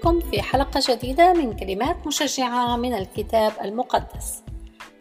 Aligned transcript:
بكم 0.00 0.20
في 0.20 0.42
حلقة 0.42 0.80
جديدة 0.88 1.32
من 1.32 1.56
كلمات 1.56 2.06
مشجعة 2.06 2.76
من 2.76 2.94
الكتاب 2.94 3.52
المقدس. 3.64 4.42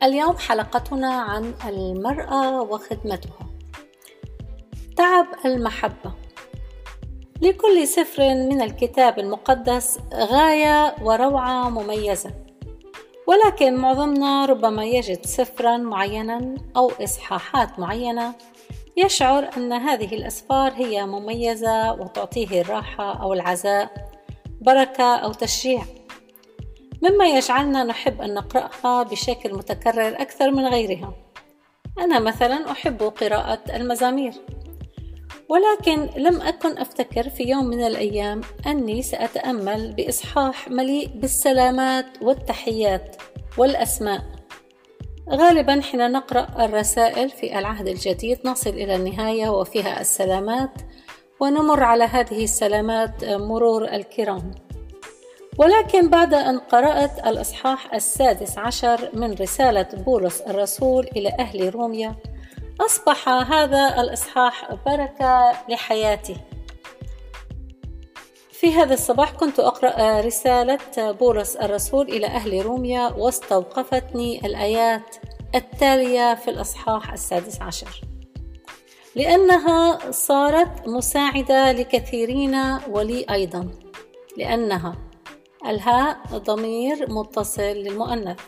اليوم 0.04 0.38
حلقتنا 0.38 1.14
عن 1.14 1.54
المرأة 1.68 2.62
وخدمتها. 2.62 3.50
تعب 4.98 5.26
المحبة 5.46 6.12
لكل 7.42 7.88
سفر 7.88 8.24
من 8.24 8.62
الكتاب 8.62 9.20
المقدس 9.20 10.00
غاية 10.14 10.96
وروعة 11.02 11.70
مميزة. 11.70 12.32
ولكن 13.28 13.76
معظمنا 13.76 14.46
ربما 14.46 14.86
يجد 14.86 15.26
سفرا 15.26 15.78
معينا 15.78 16.56
أو 16.78 16.92
إصحاحات 17.04 17.80
معينة 17.80 18.34
يشعر 18.98 19.50
أن 19.58 19.74
هذه 19.74 20.16
الأسفار 20.16 20.72
هي 20.72 21.06
مميزة 21.06 21.94
وتعطيه 21.94 22.62
الراحة 22.62 23.22
أو 23.22 23.34
العزاء 23.34 24.09
بركة 24.62 25.16
أو 25.16 25.34
تشجيع 25.34 25.84
مما 27.02 27.28
يجعلنا 27.28 27.84
نحب 27.84 28.22
أن 28.22 28.34
نقرأها 28.34 29.04
بشكل 29.04 29.54
متكرر 29.54 30.22
أكثر 30.22 30.52
من 30.52 30.68
غيرها. 30.68 31.14
أنا 32.00 32.20
مثلا 32.20 32.72
أحب 32.72 33.04
قراءة 33.04 33.76
المزامير. 33.76 34.34
ولكن 35.50 36.10
لم 36.22 36.42
أكن 36.42 36.78
أفتكر 36.78 37.30
في 37.30 37.44
يوم 37.44 37.66
من 37.66 37.82
الأيام 37.82 38.42
أني 38.68 39.02
سأتأمل 39.02 39.94
بإصحاح 39.94 40.70
مليء 40.70 41.08
بالسلامات 41.08 42.06
والتحيات 42.22 43.16
والأسماء. 43.58 44.22
غالبا 45.30 45.82
حين 45.82 46.12
نقرأ 46.12 46.66
الرسائل 46.66 47.30
في 47.30 47.60
العهد 47.60 47.88
الجديد 47.88 48.40
نصل 48.46 48.70
إلى 48.70 48.96
النهاية 48.96 49.50
وفيها 49.50 50.02
السلامات 50.02 50.72
ونمر 51.40 51.84
على 51.84 52.04
هذه 52.04 52.44
السلامات 52.44 53.26
مرور 53.26 53.86
الكرام. 53.86 54.52
ولكن 55.58 56.10
بعد 56.10 56.34
أن 56.34 56.60
قرأت 56.60 57.28
الإصحاح 57.28 57.94
السادس 57.94 58.58
عشر 58.58 59.10
من 59.14 59.34
رسالة 59.34 59.88
بولس 59.94 60.42
الرسول 60.42 61.08
إلى 61.16 61.30
أهل 61.40 61.76
روميا 61.76 62.16
أصبح 62.82 63.30
هذا 63.30 64.02
الإصحاح 64.02 64.74
بركة 64.86 65.52
لحياتي 65.70 66.36
في 68.52 68.74
هذا 68.74 68.94
الصباح 68.94 69.32
كنت 69.32 69.60
أقرأ 69.60 70.22
رسالة 70.22 71.12
بولس 71.12 71.56
الرسول 71.56 72.08
إلى 72.08 72.28
أهل 72.28 72.66
روميا 72.66 73.08
واستوقفتني 73.08 74.46
الآيات 74.46 75.16
التالية 75.56 76.36
في 76.36 76.50
الإصحاح 76.50 77.14
السادس 77.14 77.62
عشر. 77.62 78.09
لأنها 79.16 80.12
صارت 80.12 80.88
مساعدة 80.88 81.72
لكثيرين 81.72 82.56
ولي 82.90 83.26
أيضا 83.30 83.72
لأنها 84.38 84.98
الهاء 85.66 86.18
ضمير 86.34 87.12
متصل 87.12 87.62
للمؤنث. 87.62 88.40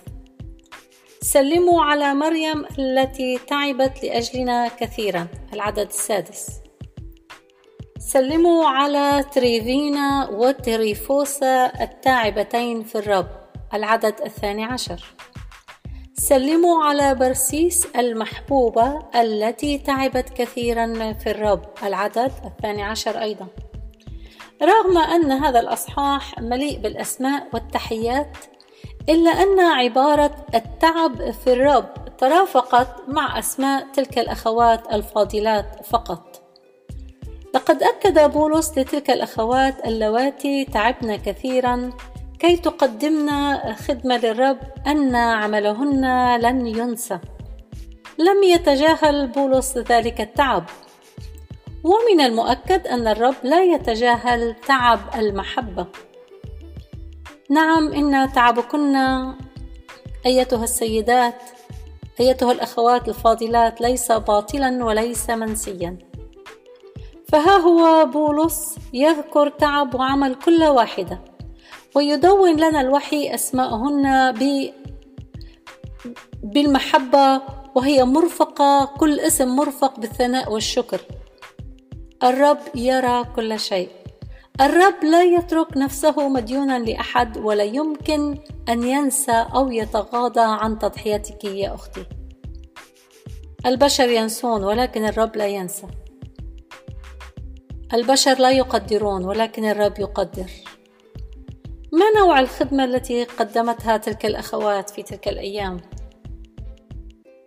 سلموا 1.22 1.84
على 1.84 2.14
مريم 2.14 2.66
التي 2.80 3.38
تعبت 3.38 4.04
لأجلنا 4.04 4.68
كثيرا 4.68 5.28
العدد 5.54 5.88
السادس. 5.88 6.48
سلموا 8.00 8.66
على 8.66 9.26
تريفينا 9.32 10.30
وتريفوسا 10.30 11.84
التاعبتين 11.84 12.84
في 12.84 12.96
الرب 12.96 13.28
العدد 13.74 14.22
الثاني 14.26 14.64
عشر. 14.64 15.04
سلموا 16.28 16.84
على 16.84 17.16
برسيس 17.16 17.88
المحبوبة 17.96 19.00
التي 19.16 19.78
تعبت 19.78 20.30
كثيرا 20.30 21.14
في 21.14 21.32
الرب. 21.32 21.62
العدد 21.84 22.32
الثاني 22.46 22.84
عشر 22.84 23.22
أيضا. 23.22 23.48
رغم 24.62 24.98
أن 24.98 25.32
هذا 25.32 25.60
الأصحاح 25.60 26.40
مليء 26.40 26.80
بالأسماء 26.80 27.48
والتحيات 27.54 28.38
إلا 29.10 29.32
أن 29.32 29.60
عبارة 29.60 30.46
التعب 30.56 31.32
في 31.32 31.54
الرب 31.54 32.18
ترافقت 32.18 32.88
مع 33.08 33.40
أسماء 33.40 33.88
تلك 33.94 34.20
الأخوات 34.20 34.94
الفاضلات 34.94 35.86
فقط. 35.86 36.42
لقد 37.56 37.84
أكد 37.84 38.32
بولس 38.32 38.78
لتلك 38.78 39.10
الأخوات 39.10 39.88
اللواتي 39.88 40.66
تعبن 40.66 41.16
كثيرا 41.16 41.90
كي 42.42 42.58
تقدمن 42.58 43.30
خدمة 43.74 44.18
للرب 44.18 44.58
أن 44.88 45.16
عملهن 45.16 46.36
لن 46.42 46.68
ينسى. 46.68 47.20
لم 48.18 48.44
يتجاهل 48.44 49.28
بولس 49.28 49.78
ذلك 49.78 50.22
التعب. 50.22 50.66
ومن 51.84 52.22
المؤكد 52.22 52.88
أن 52.88 53.08
الرب 53.08 53.36
لا 53.44 53.64
يتجاهل 53.64 54.56
تعب 54.68 55.00
المحبة. 55.16 55.86
نعم 57.50 57.94
إن 57.94 58.34
تعبكن 58.34 58.96
أيتها 60.26 60.64
السيدات 60.64 61.42
أيتها 62.20 62.52
الأخوات 62.52 63.10
الفاضلات 63.10 63.82
ليس 63.82 64.12
باطلا 64.12 64.86
وليس 64.86 65.30
منسيا. 65.30 65.98
فها 67.28 67.58
هو 67.58 68.06
بولس 68.06 68.76
يذكر 68.94 69.50
تعب 69.50 69.96
وعمل 69.96 70.36
كل 70.36 70.64
واحدة. 70.64 71.31
ويدون 71.96 72.56
لنا 72.56 72.82
الوحي 72.82 73.36
أسماءهن 73.36 74.32
ب 74.32 74.70
بالمحبة 76.44 77.42
وهي 77.76 78.04
مرفقة 78.04 78.86
كل 79.00 79.20
اسم 79.20 79.56
مرفق 79.56 80.00
بالثناء 80.00 80.52
والشكر. 80.52 81.02
الرب 82.24 82.60
يرى 82.76 83.24
كل 83.36 83.60
شيء. 83.60 83.90
الرب 84.62 85.04
لا 85.04 85.24
يترك 85.24 85.78
نفسه 85.78 86.30
مديونا 86.30 86.80
لأحد 86.80 87.38
ولا 87.38 87.64
يمكن 87.64 88.38
أن 88.70 88.84
ينسى 88.84 89.46
أو 89.56 89.72
يتغاضى 89.72 90.42
عن 90.42 90.80
تضحيتك 90.80 91.44
يا 91.44 91.76
أختي. 91.76 92.06
البشر 93.66 94.10
ينسون 94.10 94.64
ولكن 94.64 95.06
الرب 95.06 95.36
لا 95.36 95.48
ينسى. 95.48 95.88
البشر 97.94 98.40
لا 98.40 98.52
يقدرون 98.52 99.26
ولكن 99.26 99.66
الرب 99.66 100.00
يقدر. 100.00 100.52
ما 101.94 102.06
نوع 102.20 102.40
الخدمة 102.40 102.84
التي 102.84 103.24
قدمتها 103.24 103.98
تلك 103.98 104.26
الأخوات 104.26 104.90
في 104.90 105.04
تلك 105.04 105.28
الأيام؟ 105.28 105.82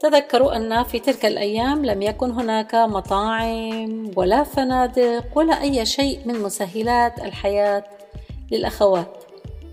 تذكروا 0.00 0.56
أن 0.56 0.82
في 0.82 0.99
تلك 0.99 1.27
الأيام 1.27 1.84
لم 1.84 2.03
يكن 2.03 2.31
هناك 2.31 2.75
مطاعم 2.75 4.10
ولا 4.16 4.43
فنادق 4.43 5.25
ولا 5.38 5.62
أي 5.62 5.87
شيء 5.87 6.21
من 6.27 6.43
مسهلات 6.43 7.19
الحياة 7.19 7.84
للأخوات. 8.53 9.25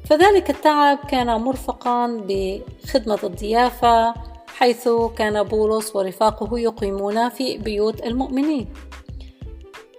فذلك 0.06 0.50
التعب 0.50 0.98
كان 1.10 1.42
مرفقا 1.42 2.24
بخدمة 2.28 3.20
الضيافة 3.24 4.14
حيث 4.48 4.90
كان 5.18 5.44
بولس 5.44 5.96
ورفاقه 5.96 6.60
يقيمون 6.60 7.30
في 7.30 7.58
بيوت 7.58 8.06
المؤمنين. 8.06 8.74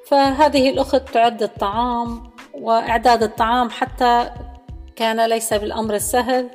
فهذه 0.07 0.71
الأخت 0.71 1.09
تعد 1.09 1.43
الطعام 1.43 2.31
وإعداد 2.55 3.23
الطعام 3.23 3.71
حتى 3.71 4.31
كان 4.97 5.27
ليس 5.27 5.55
بالأمر 5.55 5.95
السهل 5.95 6.49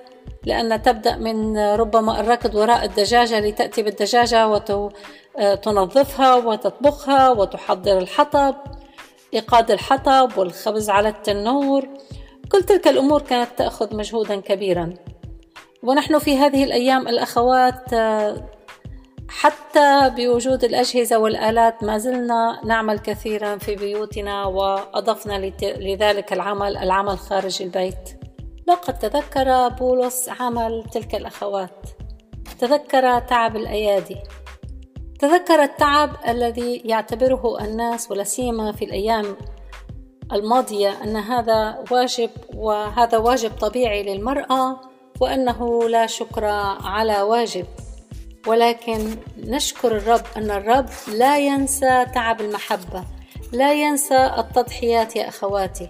لأن 0.43 0.81
تبدأ 0.81 1.15
من 1.15 1.57
ربما 1.57 2.19
الركض 2.19 2.55
وراء 2.55 2.85
الدجاجة 2.85 3.39
لتأتي 3.39 3.81
بالدجاجة 3.81 4.47
وتنظفها 5.35 6.35
وتطبخها 6.35 7.29
وتحضر 7.29 7.97
الحطب 7.97 8.55
إيقاد 9.33 9.71
الحطب 9.71 10.37
والخبز 10.37 10.89
على 10.89 11.09
التنور. 11.09 11.87
كل 12.51 12.63
تلك 12.63 12.87
الأمور 12.87 13.21
كانت 13.21 13.49
تأخذ 13.57 13.95
مجهودا 13.95 14.35
كبيرا. 14.41 14.93
ونحن 15.83 16.19
في 16.19 16.37
هذه 16.37 16.63
الأيام 16.63 17.07
الأخوات 17.07 17.95
حتى 19.29 20.11
بوجود 20.15 20.63
الأجهزة 20.63 21.17
والآلات 21.17 21.83
ما 21.83 21.97
زلنا 21.97 22.61
نعمل 22.65 22.99
كثيرا 22.99 23.57
في 23.57 23.75
بيوتنا 23.75 24.45
وأضفنا 24.45 25.51
لذلك 25.61 26.33
العمل 26.33 26.77
العمل 26.77 27.17
خارج 27.17 27.61
البيت. 27.61 28.26
لقد 28.67 28.99
تذكر 28.99 29.67
بولس 29.67 30.29
عمل 30.39 30.83
تلك 30.91 31.15
الأخوات. 31.15 31.89
تذكر 32.59 33.19
تعب 33.19 33.55
الأيادي. 33.55 34.17
تذكر 35.19 35.63
التعب 35.63 36.15
الذي 36.27 36.81
يعتبره 36.85 37.63
الناس 37.65 38.11
ولا 38.11 38.23
سيما 38.23 38.71
في 38.71 38.85
الأيام 38.85 39.37
الماضية 40.33 41.03
أن 41.03 41.15
هذا 41.15 41.83
واجب 41.91 42.29
وهذا 42.55 43.17
واجب 43.17 43.51
طبيعي 43.51 44.03
للمرأة 44.03 44.81
وأنه 45.21 45.89
لا 45.89 46.07
شكر 46.07 46.45
على 46.83 47.21
واجب. 47.21 47.65
ولكن 48.47 49.15
نشكر 49.37 49.97
الرب 49.97 50.25
أن 50.37 50.51
الرب 50.51 50.89
لا 51.13 51.37
ينسى 51.37 52.05
تعب 52.13 52.41
المحبة 52.41 53.03
لا 53.53 53.73
ينسى 53.73 54.31
التضحيات 54.37 55.15
يا 55.15 55.27
أخواتي. 55.27 55.89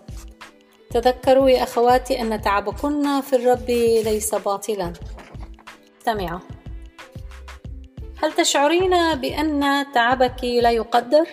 تذكروا 0.90 1.50
يا 1.50 1.64
أخواتي 1.64 2.22
أن 2.22 2.42
تعبكن 2.42 3.22
في 3.22 3.36
الرب 3.36 3.70
ليس 4.06 4.36
باطلا 4.36 4.94
استمعوا 6.00 6.40
هل 8.24 8.34
تشعرين 8.34 9.16
بأن 9.16 9.86
تعبك 9.94 10.44
لا 10.44 10.72
يقدر؟ 10.72 11.28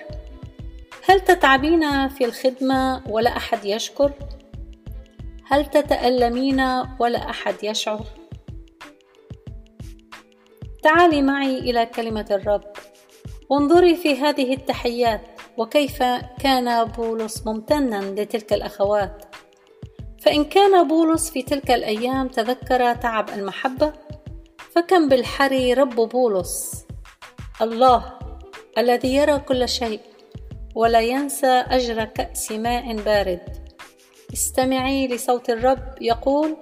هل 1.09 1.21
تتعبين 1.21 2.09
في 2.09 2.25
الخدمة 2.25 3.03
ولا 3.09 3.37
أحد 3.37 3.65
يشكر؟ 3.65 4.13
هل 5.47 5.67
تتألمين 5.67 6.61
ولا 6.99 7.31
أحد 7.31 7.55
يشعر؟ 7.63 8.05
تعالي 10.83 11.23
معي 11.23 11.59
إلى 11.59 11.87
كلمة 11.87 12.27
الرب 12.31 12.65
وانظري 13.51 13.97
في 13.97 14.17
هذه 14.17 14.55
التحيات 14.55 15.21
وكيف 15.57 16.03
كان 16.41 16.85
بولس 16.85 17.47
ممتنا 17.47 18.21
لتلك 18.21 18.53
الأخوات 18.53 19.34
فإن 20.25 20.45
كان 20.45 20.89
بولس 20.89 21.31
في 21.31 21.43
تلك 21.43 21.71
الأيام 21.71 22.29
تذكر 22.29 22.95
تعب 22.95 23.29
المحبة 23.29 23.93
فكم 24.75 25.09
بالحري 25.09 25.75
رب 25.75 25.95
بولس. 25.95 26.85
الله 27.63 28.19
الذي 28.79 29.15
يرى 29.15 29.39
كل 29.39 29.69
شيء 29.69 30.01
ولا 30.75 31.01
ينسى 31.01 31.47
أجر 31.47 32.05
كأس 32.05 32.53
ماء 32.53 32.97
بارد. 32.97 33.41
استمعي 34.33 35.09
لصوت 35.09 35.51
الرب 35.51 35.95
يقول 36.01 36.57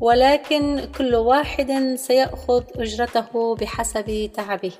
ولكن 0.00 0.88
كل 0.98 1.14
واحد 1.14 1.94
سيأخذ 1.94 2.64
أجرته 2.76 3.54
بحسب 3.54 4.30
تعبه. 4.34 4.72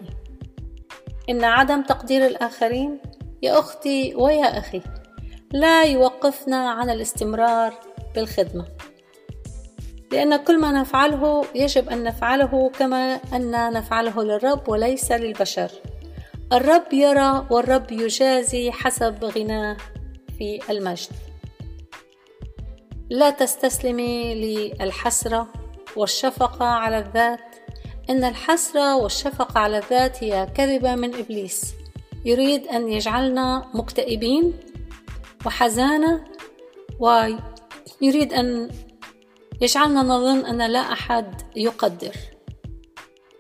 إن 1.31 1.45
عدم 1.45 1.83
تقدير 1.83 2.27
الآخرين 2.27 2.99
يا 3.43 3.59
أختي 3.59 4.15
ويا 4.15 4.59
أخي 4.59 4.81
لا 5.55 5.85
يوقفنا 5.85 6.71
عن 6.71 6.91
الاستمرار 6.91 7.75
بالخدمة. 8.15 8.67
لأن 10.13 10.37
كل 10.37 10.61
ما 10.61 10.73
نفعله 10.73 11.45
يجب 11.55 11.89
أن 11.89 12.05
نفعله 12.05 12.71
كما 12.79 13.21
أن 13.33 13.73
نفعله 13.73 14.23
للرب 14.23 14.69
وليس 14.69 15.13
للبشر. 15.13 15.71
الرب 16.53 16.93
يرى 16.93 17.47
والرب 17.51 17.93
يجازي 17.93 18.73
حسب 18.73 19.25
غناه 19.25 19.77
في 20.39 20.61
المجد. 20.71 21.11
لا 23.11 23.31
تستسلمي 23.31 24.35
للحسرة 24.35 25.49
والشفقة 25.97 26.65
على 26.65 26.99
الذات. 26.99 27.57
إن 28.11 28.25
الحسرة 28.25 28.97
والشفقة 28.97 29.61
على 29.61 29.79
الذات 29.79 30.25
هي 30.25 30.49
كذبة 30.57 30.95
من 30.95 31.15
إبليس. 31.15 31.75
يريد 32.25 32.67
أن 32.67 32.89
يجعلنا 32.89 33.71
مكتئبين 33.75 34.53
وحزانة 35.47 36.25
ويريد 36.99 38.33
أن 38.33 38.71
يجعلنا 39.61 40.03
نظن 40.03 40.47
أن 40.47 40.71
لا 40.71 40.79
أحد 40.79 41.43
يقدر. 41.57 42.17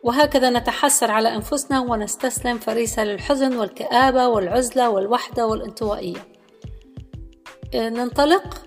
وهكذا 0.02 0.50
نتحسر 0.50 1.10
على 1.10 1.34
أنفسنا 1.34 1.80
ونستسلم 1.80 2.58
فريسة 2.58 3.04
للحزن 3.04 3.56
والكآبة 3.56 4.28
والعزلة 4.28 4.90
والوحدة 4.90 5.46
والانطوائية. 5.46 6.28
ننطلق 7.74 8.62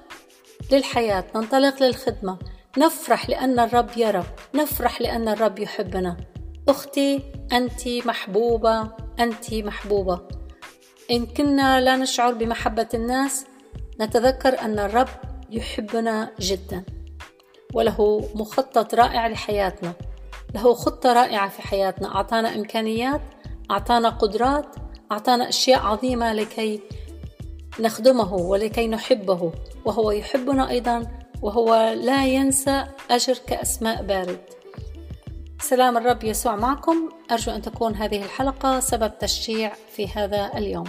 للحياة 0.72 1.24
ننطلق 1.36 1.84
للخدمة. 1.84 2.38
نفرح 2.78 3.30
لأن 3.30 3.60
الرب 3.60 3.90
يرى 3.98 4.24
نفرح 4.56 5.02
لأن 5.02 5.28
الرب 5.28 5.60
يحبنا. 5.60 6.18
أختي 6.70 7.34
أنت 7.54 7.88
محبوبة 7.88 8.92
أنت 9.20 9.54
محبوبة. 9.54 10.37
إن 11.12 11.26
كنا 11.26 11.82
لا 11.82 11.96
نشعر 11.96 12.34
بمحبة 12.34 12.88
الناس 12.94 13.46
نتذكر 14.02 14.60
أن 14.60 14.80
الرب 14.80 15.08
يحبنا 15.50 16.32
جدا. 16.40 16.84
وله 17.74 18.30
مخطط 18.36 18.96
رائع 18.96 19.28
لحياتنا. 19.28 19.94
له 20.56 20.74
خطة 20.74 21.14
رائعة 21.14 21.50
في 21.50 21.62
حياتنا. 21.62 22.16
أعطانا 22.16 22.56
إمكانيات 22.56 23.22
أعطانا 23.72 24.10
قدرات 24.10 24.76
أعطانا 25.12 25.50
أشياء 25.50 25.80
عظيمة 25.80 26.34
لكي 26.34 26.82
نخدمه 27.80 28.34
ولكي 28.34 28.88
نحبه. 28.88 29.52
وهو 29.86 30.12
يحبنا 30.12 30.70
أيضا 30.70 31.08
وهو 31.42 31.94
لا 32.04 32.26
ينسى 32.26 32.86
أجر 33.12 33.38
كأسماء 33.48 34.04
بارد. 34.04 34.40
سلام 35.60 35.98
الرب 35.98 36.24
يسوع 36.24 36.56
معكم. 36.56 37.10
أرجو 37.32 37.52
أن 37.52 37.62
تكون 37.62 37.96
هذه 37.96 38.24
الحلقة 38.24 38.80
سبب 38.80 39.18
تشجيع 39.20 39.74
في 39.96 40.08
هذا 40.08 40.52
اليوم. 40.56 40.86